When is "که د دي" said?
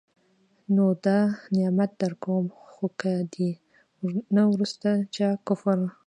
2.99-3.49